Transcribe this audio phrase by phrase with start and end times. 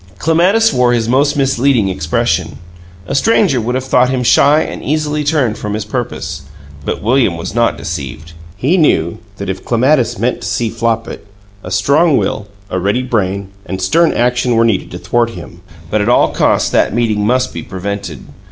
[0.17, 2.57] Clematis wore his most misleading expression;
[3.05, 6.41] a stranger would have thought him shy and easily turned from his purpose
[6.83, 8.33] but William was not deceived.
[8.57, 11.27] He knew that if Clematis meant to see Flopit,
[11.61, 15.61] a strong will, a ready brain, and stern action were needed to thwart him;
[15.91, 18.25] but at all costs that meeting must be prevented.